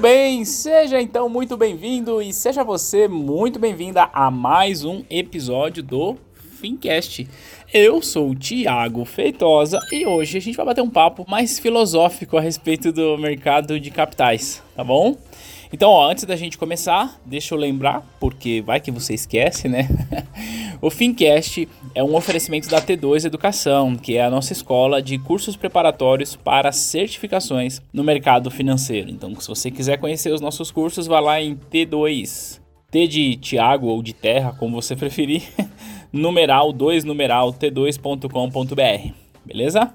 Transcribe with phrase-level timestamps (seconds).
[0.00, 5.82] Muito bem, seja então muito bem-vindo e seja você muito bem-vinda a mais um episódio
[5.82, 6.16] do
[6.60, 7.26] Fincast.
[7.72, 12.36] Eu sou o Thiago Feitosa e hoje a gente vai bater um papo mais filosófico
[12.36, 15.16] a respeito do mercado de capitais, tá bom?
[15.72, 19.88] Então, ó, antes da gente começar, deixa eu lembrar, porque vai que você esquece, né?
[20.82, 25.56] o Fincast é um oferecimento da T2 Educação, que é a nossa escola de cursos
[25.56, 29.08] preparatórios para certificações no mercado financeiro.
[29.08, 33.86] Então, se você quiser conhecer os nossos cursos, vá lá em T2, T de Tiago
[33.86, 35.42] ou de Terra, como você preferir,
[36.12, 39.12] numeral 2 numeral t2.com.br,
[39.44, 39.94] beleza?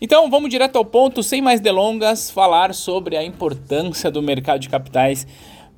[0.00, 4.68] Então vamos direto ao ponto, sem mais delongas, falar sobre a importância do mercado de
[4.68, 5.26] capitais,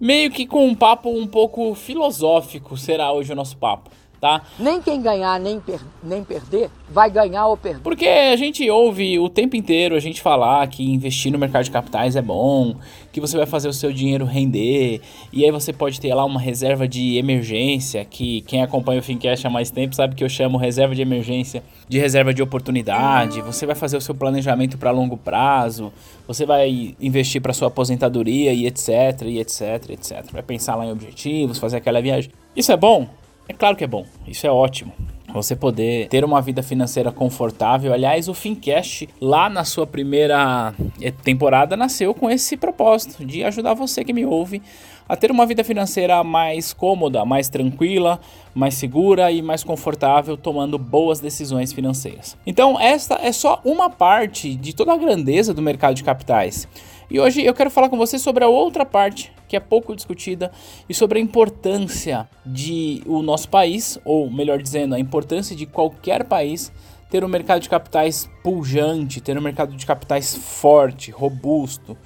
[0.00, 4.42] meio que com um papo um pouco filosófico será hoje o nosso papo, tá?
[4.58, 7.82] Nem quem ganhar nem, per- nem perder vai ganhar ou perder.
[7.82, 11.70] Porque a gente ouve o tempo inteiro a gente falar que investir no mercado de
[11.70, 12.76] capitais é bom,
[13.12, 15.00] que você vai fazer o seu dinheiro render,
[15.32, 19.46] e aí você pode ter lá uma reserva de emergência, que quem acompanha o Fincast
[19.46, 23.40] há mais tempo sabe que eu chamo reserva de emergência de reserva de oportunidade.
[23.42, 25.92] Você vai fazer o seu planejamento para longo prazo,
[26.26, 30.24] você vai investir para sua aposentadoria e etc, e etc, etc.
[30.32, 32.30] Vai pensar lá em objetivos, fazer aquela viagem.
[32.54, 33.08] Isso é bom?
[33.48, 34.04] É claro que é bom.
[34.26, 34.92] Isso é ótimo
[35.36, 37.92] você poder ter uma vida financeira confortável.
[37.92, 43.74] Aliás, o Fincast, lá na sua primeira eh, temporada, nasceu com esse propósito de ajudar
[43.74, 44.62] você que me ouve
[45.08, 48.20] a ter uma vida financeira mais cômoda, mais tranquila,
[48.54, 52.36] mais segura e mais confortável, tomando boas decisões financeiras.
[52.46, 56.66] Então, esta é só uma parte de toda a grandeza do mercado de capitais.
[57.10, 60.50] E hoje eu quero falar com você sobre a outra parte que é pouco discutida
[60.88, 66.24] e sobre a importância de o nosso país, ou melhor dizendo, a importância de qualquer
[66.24, 66.72] país
[67.08, 71.96] ter um mercado de capitais pujante, ter um mercado de capitais forte, robusto,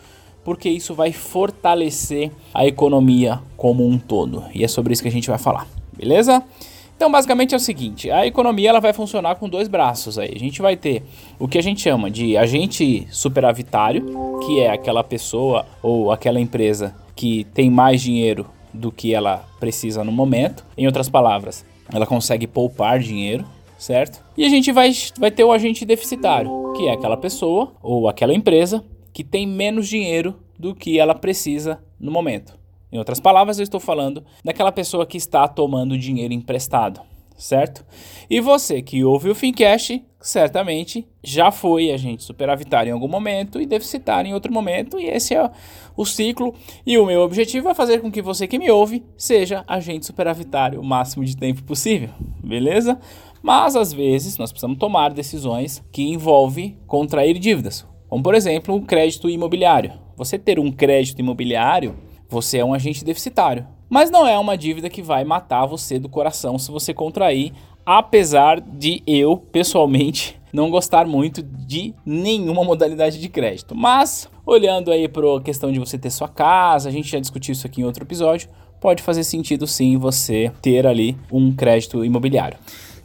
[0.45, 4.45] porque isso vai fortalecer a economia como um todo.
[4.55, 6.43] E é sobre isso que a gente vai falar, beleza?
[7.01, 10.33] Então, basicamente é o seguinte: a economia ela vai funcionar com dois braços aí.
[10.34, 11.03] A gente vai ter
[11.39, 16.95] o que a gente chama de agente superavitário, que é aquela pessoa ou aquela empresa
[17.17, 20.62] que tem mais dinheiro do que ela precisa no momento.
[20.77, 23.47] Em outras palavras, ela consegue poupar dinheiro,
[23.78, 24.22] certo?
[24.37, 28.34] E a gente vai, vai ter o agente deficitário, que é aquela pessoa ou aquela
[28.34, 32.59] empresa que tem menos dinheiro do que ela precisa no momento.
[32.93, 37.00] Em outras palavras, eu estou falando daquela pessoa que está tomando dinheiro emprestado,
[37.37, 37.84] certo?
[38.28, 43.66] E você que ouve o Fincast, certamente já foi agente superavitário em algum momento e
[43.66, 45.50] deficitário em outro momento, e esse é
[45.97, 46.54] o ciclo.
[46.84, 50.81] E o meu objetivo é fazer com que você que me ouve seja agente superavitário
[50.81, 52.10] o máximo de tempo possível,
[52.42, 52.98] beleza?
[53.42, 58.82] Mas às vezes nós precisamos tomar decisões que envolvem contrair dívidas, como por exemplo o
[58.82, 59.94] crédito imobiliário.
[60.16, 61.97] Você ter um crédito imobiliário
[62.31, 63.66] você é um agente deficitário.
[63.88, 67.53] Mas não é uma dívida que vai matar você do coração se você contrair,
[67.84, 73.75] apesar de eu, pessoalmente, não gostar muito de nenhuma modalidade de crédito.
[73.75, 77.53] Mas, olhando aí para a questão de você ter sua casa, a gente já discutiu
[77.53, 78.48] isso aqui em outro episódio,
[78.81, 82.59] pode fazer sentido sim você ter ali um crédito imobiliário.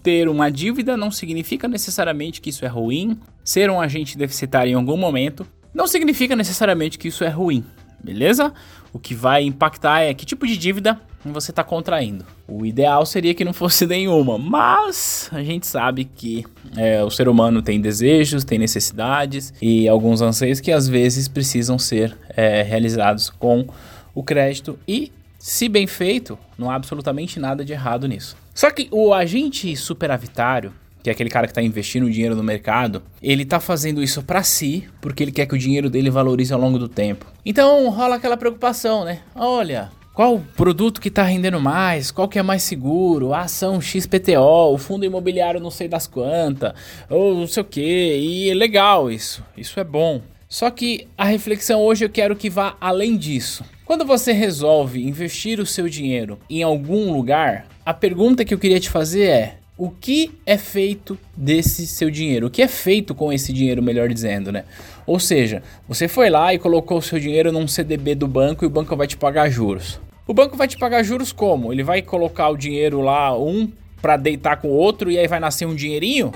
[0.03, 3.17] Ter uma dívida não significa necessariamente que isso é ruim.
[3.45, 7.63] Ser um agente deficitário em algum momento não significa necessariamente que isso é ruim
[8.06, 8.53] beleza?
[8.94, 12.23] O que vai impactar é que tipo de dívida você está contraindo.
[12.47, 16.46] O ideal seria que não fosse nenhuma, mas a gente sabe que
[16.78, 21.79] é, o ser humano tem desejos, tem necessidades e alguns anseios que às vezes precisam
[21.79, 23.66] ser é, realizados com
[24.14, 28.37] o crédito e se bem feito, não há absolutamente nada de errado nisso.
[28.53, 30.73] Só que o agente superavitário,
[31.05, 34.41] que é aquele cara que está investindo dinheiro no mercado, ele está fazendo isso para
[34.41, 37.28] si, porque ele quer que o dinheiro dele valorize ao longo do tempo.
[37.46, 39.19] Então rola aquela preocupação, né?
[39.35, 44.73] Olha, qual produto que está rendendo mais, qual que é mais seguro, a ação XPTO,
[44.73, 46.73] o fundo imobiliário não sei das quantas,
[47.07, 50.22] ou não sei o que, e é legal isso, isso é bom.
[50.49, 53.63] Só que a reflexão hoje eu quero que vá além disso.
[53.85, 58.79] Quando você resolve investir o seu dinheiro em algum lugar, a pergunta que eu queria
[58.79, 62.47] te fazer é: o que é feito desse seu dinheiro?
[62.47, 64.63] O que é feito com esse dinheiro, melhor dizendo, né?
[65.05, 68.67] Ou seja, você foi lá e colocou o seu dinheiro num CDB do banco e
[68.67, 69.99] o banco vai te pagar juros.
[70.25, 71.73] O banco vai te pagar juros como?
[71.73, 73.69] Ele vai colocar o dinheiro lá, um
[74.01, 76.31] para deitar com o outro e aí vai nascer um dinheirinho?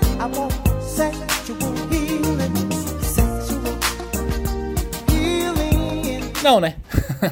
[6.42, 6.76] Não, né?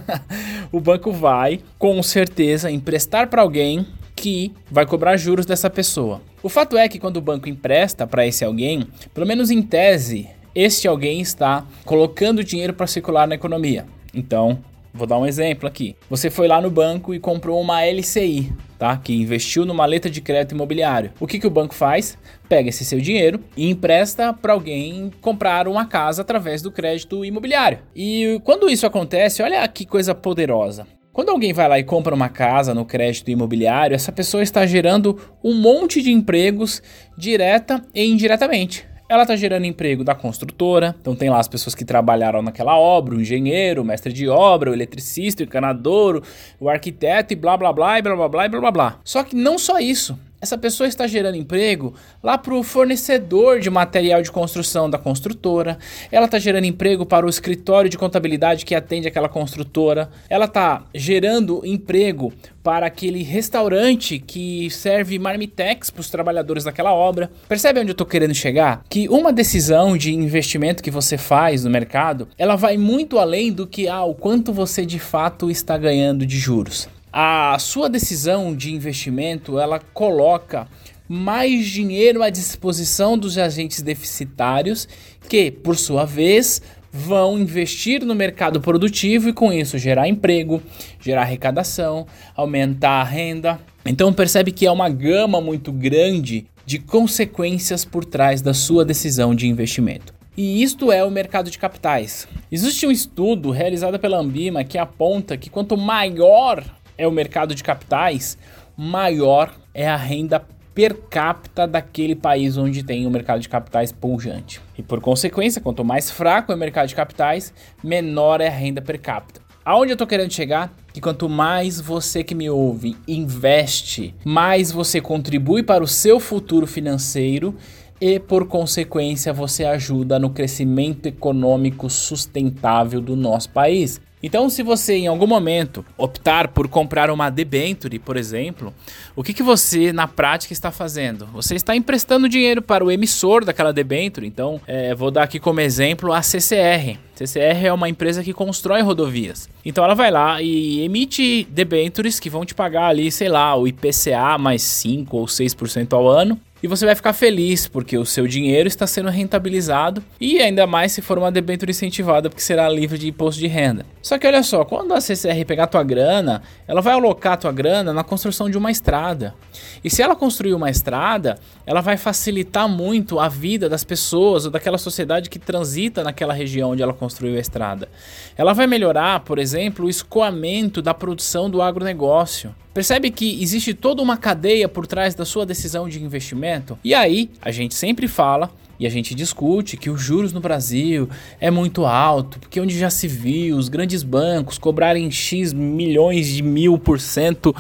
[0.72, 3.86] o banco vai, com certeza, emprestar para alguém
[4.18, 6.20] que vai cobrar juros dessa pessoa.
[6.42, 10.28] O fato é que quando o banco empresta para esse alguém, pelo menos em tese,
[10.54, 13.86] este alguém está colocando dinheiro para circular na economia.
[14.12, 14.58] Então,
[14.92, 15.94] vou dar um exemplo aqui.
[16.10, 18.96] Você foi lá no banco e comprou uma LCI, tá?
[18.96, 21.12] Que investiu numa letra de crédito imobiliário.
[21.20, 22.18] O que, que o banco faz?
[22.48, 27.78] Pega esse seu dinheiro e empresta para alguém comprar uma casa através do crédito imobiliário.
[27.94, 30.86] E quando isso acontece, olha que coisa poderosa.
[31.18, 35.18] Quando alguém vai lá e compra uma casa no crédito imobiliário, essa pessoa está gerando
[35.42, 36.80] um monte de empregos
[37.16, 38.86] direta e indiretamente.
[39.08, 43.16] Ela está gerando emprego da construtora, então tem lá as pessoas que trabalharam naquela obra,
[43.16, 46.22] o engenheiro, o mestre de obra, o eletricista, o encanador,
[46.60, 49.00] o arquiteto e blá blá blá e blá blá blá blá blá blá.
[49.02, 50.16] Só que não só isso.
[50.40, 55.78] Essa pessoa está gerando emprego lá para o fornecedor de material de construção da construtora.
[56.12, 60.08] Ela está gerando emprego para o escritório de contabilidade que atende aquela construtora.
[60.30, 62.32] Ela está gerando emprego
[62.62, 67.30] para aquele restaurante que serve marmitex para os trabalhadores daquela obra.
[67.48, 68.84] Percebe onde eu estou querendo chegar?
[68.88, 73.66] Que uma decisão de investimento que você faz no mercado, ela vai muito além do
[73.66, 76.88] que ah, o quanto você de fato está ganhando de juros
[77.20, 80.68] a sua decisão de investimento ela coloca
[81.08, 84.86] mais dinheiro à disposição dos agentes deficitários
[85.28, 86.62] que, por sua vez,
[86.92, 90.62] vão investir no mercado produtivo e com isso gerar emprego,
[91.00, 92.06] gerar arrecadação,
[92.36, 93.58] aumentar a renda.
[93.84, 99.34] Então percebe que é uma gama muito grande de consequências por trás da sua decisão
[99.34, 100.14] de investimento.
[100.36, 102.28] E isto é o mercado de capitais.
[102.48, 106.62] Existe um estudo realizado pela Ambima que aponta que quanto maior
[106.98, 108.36] é o mercado de capitais,
[108.76, 114.60] maior é a renda per capita daquele país onde tem o mercado de capitais pujante.
[114.76, 118.82] E por consequência, quanto mais fraco é o mercado de capitais, menor é a renda
[118.82, 119.40] per capita.
[119.64, 120.72] Aonde eu tô querendo chegar?
[120.92, 126.66] Que quanto mais você que me ouve investe, mais você contribui para o seu futuro
[126.66, 127.54] financeiro
[128.00, 134.00] e, por consequência, você ajuda no crescimento econômico sustentável do nosso país.
[134.22, 138.74] Então, se você em algum momento optar por comprar uma debenture, por exemplo,
[139.14, 141.26] o que, que você na prática está fazendo?
[141.26, 144.26] Você está emprestando dinheiro para o emissor daquela debenture.
[144.26, 146.98] Então, é, vou dar aqui como exemplo a CCR.
[147.18, 149.48] CCR é uma empresa que constrói rodovias.
[149.64, 153.66] Então ela vai lá e emite debentures que vão te pagar ali, sei lá, o
[153.66, 156.38] IPCA mais 5 ou 6% ao ano.
[156.60, 160.90] E você vai ficar feliz porque o seu dinheiro está sendo rentabilizado e ainda mais
[160.90, 163.86] se for uma debênture incentivada porque será livre de imposto de renda.
[164.02, 167.92] Só que olha só, quando a CCR pegar tua grana, ela vai alocar tua grana
[167.92, 169.36] na construção de uma estrada.
[169.84, 174.50] E se ela construir uma estrada, ela vai facilitar muito a vida das pessoas ou
[174.50, 177.88] daquela sociedade que transita naquela região onde ela construiu a estrada.
[178.36, 182.52] Ela vai melhorar, por exemplo, o escoamento da produção do agronegócio.
[182.78, 186.78] Percebe que existe toda uma cadeia por trás da sua decisão de investimento?
[186.84, 191.08] E aí, a gente sempre fala e a gente discute que os juros no Brasil
[191.40, 196.40] é muito alto, porque onde já se viu os grandes bancos cobrarem X milhões de
[196.40, 197.52] mil por cento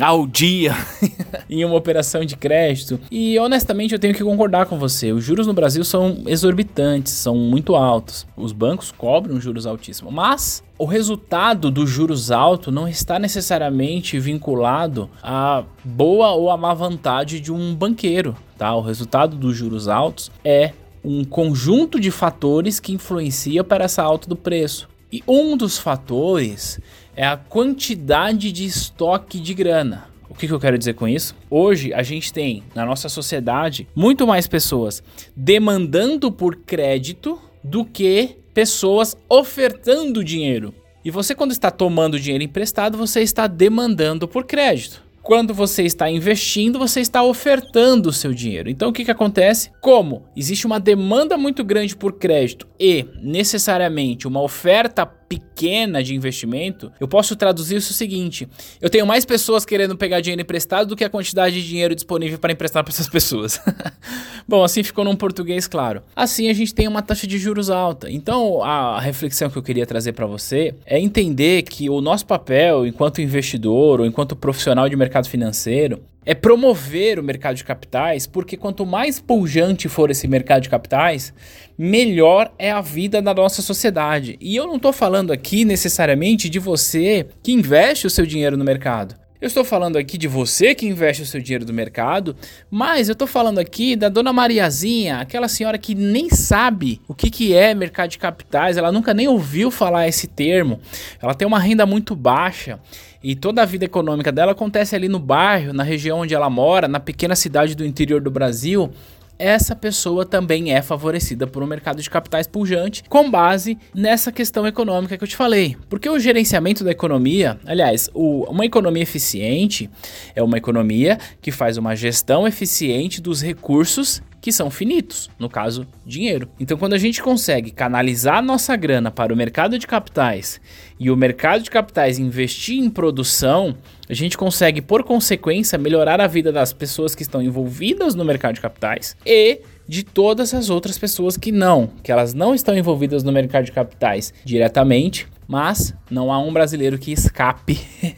[0.00, 0.74] ao dia
[1.48, 3.00] em uma operação de crédito.
[3.10, 5.12] E honestamente eu tenho que concordar com você.
[5.12, 8.26] Os juros no Brasil são exorbitantes, são muito altos.
[8.36, 15.10] Os bancos cobram juros altíssimos, mas o resultado dos juros altos não está necessariamente vinculado
[15.22, 18.74] à boa ou à má vontade de um banqueiro, tá?
[18.74, 20.72] O resultado dos juros altos é
[21.04, 24.88] um conjunto de fatores que influencia para essa alta do preço.
[25.10, 26.78] E um dos fatores
[27.18, 30.06] é a quantidade de estoque de grana.
[30.30, 31.34] O que, que, eu quero dizer com isso?
[31.50, 35.02] Hoje a gente tem na nossa sociedade muito mais pessoas
[35.34, 40.72] demandando por crédito do que pessoas ofertando dinheiro.
[41.04, 45.02] E você, quando está tomando dinheiro emprestado, você está demandando por crédito.
[45.20, 48.70] Quando você está investindo, você está ofertando o seu dinheiro.
[48.70, 49.72] Então o que, que acontece?
[49.80, 56.90] Como existe uma demanda muito grande por crédito e necessariamente uma oferta pequena de investimento,
[56.98, 58.48] eu posso traduzir isso o seguinte:
[58.80, 62.38] eu tenho mais pessoas querendo pegar dinheiro emprestado do que a quantidade de dinheiro disponível
[62.38, 63.60] para emprestar para essas pessoas.
[64.48, 66.02] Bom, assim ficou num português claro.
[66.16, 68.10] Assim a gente tem uma taxa de juros alta.
[68.10, 72.86] Então, a reflexão que eu queria trazer para você é entender que o nosso papel
[72.86, 78.54] enquanto investidor ou enquanto profissional de mercado financeiro é promover o mercado de capitais, porque
[78.54, 81.32] quanto mais pujante for esse mercado de capitais,
[81.78, 84.36] melhor é a vida da nossa sociedade.
[84.38, 88.64] E eu não estou falando aqui necessariamente de você que investe o seu dinheiro no
[88.64, 89.14] mercado.
[89.40, 92.36] Eu estou falando aqui de você que investe o seu dinheiro no mercado,
[92.70, 97.30] mas eu estou falando aqui da dona Mariazinha, aquela senhora que nem sabe o que,
[97.30, 100.78] que é mercado de capitais, ela nunca nem ouviu falar esse termo,
[101.22, 102.80] ela tem uma renda muito baixa
[103.22, 106.86] e toda a vida econômica dela acontece ali no bairro, na região onde ela mora,
[106.86, 108.90] na pequena cidade do interior do Brasil
[109.38, 114.66] essa pessoa também é favorecida por um mercado de capitais pujante com base nessa questão
[114.66, 115.76] econômica que eu te falei.
[115.88, 119.88] Porque o gerenciamento da economia, aliás, o, uma economia eficiente
[120.34, 125.86] é uma economia que faz uma gestão eficiente dos recursos que são finitos, no caso,
[126.06, 126.48] dinheiro.
[126.58, 130.60] Então, quando a gente consegue canalizar nossa grana para o mercado de capitais
[130.98, 133.76] e o mercado de capitais investir em produção,
[134.08, 138.54] a gente consegue, por consequência, melhorar a vida das pessoas que estão envolvidas no mercado
[138.54, 143.22] de capitais e de todas as outras pessoas que não, que elas não estão envolvidas
[143.22, 147.80] no mercado de capitais diretamente, mas não há um brasileiro que escape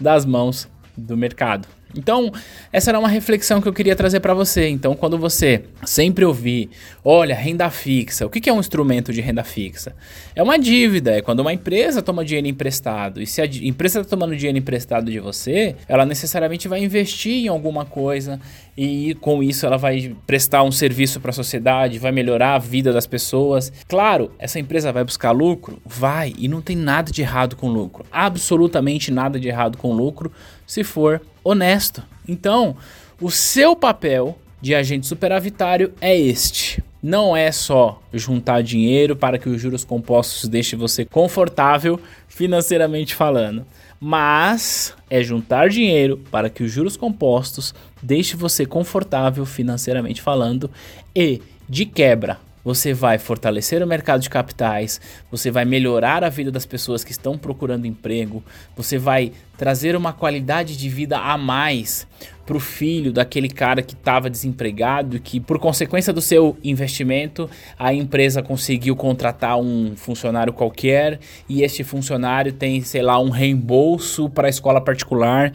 [0.00, 1.68] das mãos do mercado.
[1.96, 2.32] Então,
[2.72, 4.68] essa era uma reflexão que eu queria trazer para você.
[4.68, 6.70] Então, quando você sempre ouvir,
[7.04, 9.94] olha, renda fixa, o que é um instrumento de renda fixa?
[10.34, 13.20] É uma dívida, é quando uma empresa toma dinheiro emprestado.
[13.20, 17.48] E se a empresa está tomando dinheiro emprestado de você, ela necessariamente vai investir em
[17.48, 18.40] alguma coisa
[18.76, 22.92] e com isso ela vai prestar um serviço para a sociedade, vai melhorar a vida
[22.92, 23.72] das pessoas.
[23.86, 25.80] Claro, essa empresa vai buscar lucro?
[25.84, 28.04] Vai, e não tem nada de errado com lucro.
[28.10, 30.32] Absolutamente nada de errado com lucro
[30.66, 32.02] se for honesto.
[32.28, 32.76] Então,
[33.20, 36.82] o seu papel de agente superavitário é este.
[37.02, 43.66] Não é só juntar dinheiro para que os juros compostos deixem você confortável financeiramente falando,
[44.00, 50.70] mas é juntar dinheiro para que os juros compostos deixem você confortável financeiramente falando
[51.14, 55.00] e de quebra você vai fortalecer o mercado de capitais,
[55.30, 58.42] você vai melhorar a vida das pessoas que estão procurando emprego,
[58.76, 62.06] você vai trazer uma qualidade de vida a mais
[62.44, 67.48] para o filho daquele cara que estava desempregado e que, por consequência do seu investimento,
[67.78, 74.28] a empresa conseguiu contratar um funcionário qualquer e este funcionário tem, sei lá, um reembolso
[74.28, 75.52] para a escola particular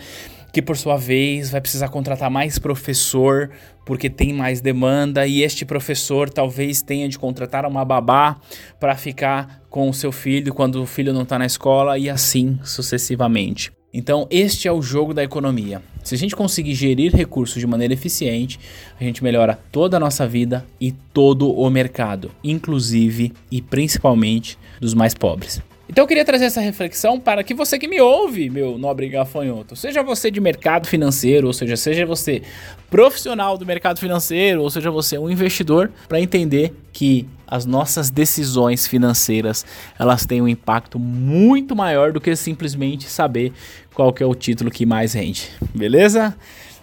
[0.51, 3.49] que por sua vez vai precisar contratar mais professor
[3.85, 8.37] porque tem mais demanda e este professor talvez tenha de contratar uma babá
[8.79, 12.59] para ficar com o seu filho quando o filho não está na escola e assim
[12.63, 13.71] sucessivamente.
[13.93, 15.81] Então, este é o jogo da economia.
[16.03, 18.59] Se a gente conseguir gerir recursos de maneira eficiente,
[18.99, 24.93] a gente melhora toda a nossa vida e todo o mercado, inclusive e principalmente dos
[24.93, 25.61] mais pobres.
[25.89, 29.75] Então eu queria trazer essa reflexão para que você que me ouve, meu nobre gafanhoto,
[29.75, 32.41] seja você de mercado financeiro, ou seja, seja você
[32.89, 38.85] profissional do mercado financeiro, ou seja você um investidor, para entender que as nossas decisões
[38.85, 39.65] financeiras,
[39.97, 43.53] elas têm um impacto muito maior do que simplesmente saber
[43.93, 45.49] qual que é o título que mais rende.
[45.73, 46.35] Beleza?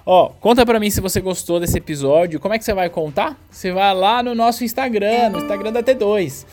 [0.06, 2.40] Ó, conta pra mim se você gostou desse episódio.
[2.40, 3.38] Como é que você vai contar?
[3.50, 6.44] Você vai lá no nosso Instagram, no Instagram da T2.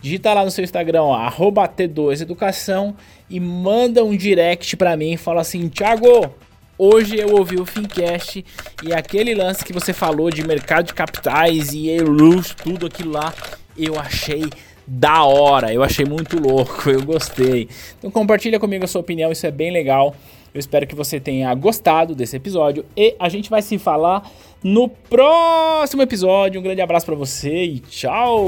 [0.00, 2.94] Digita lá no seu Instagram, ó, arroba T2Educação
[3.28, 6.32] e manda um direct pra mim e fala assim, Thiago,
[6.78, 8.44] hoje eu ouvi o Fincast
[8.84, 13.34] e aquele lance que você falou de mercado de capitais e Eulus, tudo aquilo lá,
[13.76, 14.44] eu achei
[14.86, 17.68] da hora, eu achei muito louco, eu gostei.
[17.98, 20.14] Então compartilha comigo a sua opinião, isso é bem legal.
[20.54, 24.28] Eu espero que você tenha gostado desse episódio e a gente vai se falar
[24.62, 26.58] no próximo episódio.
[26.58, 28.46] Um grande abraço para você e tchau.